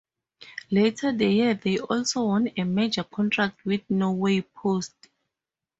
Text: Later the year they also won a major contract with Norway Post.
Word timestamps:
Later 0.71 1.11
the 1.11 1.29
year 1.29 1.53
they 1.53 1.77
also 1.77 2.25
won 2.25 2.49
a 2.57 2.63
major 2.63 3.03
contract 3.03 3.63
with 3.65 3.87
Norway 3.87 4.41
Post. 4.41 4.95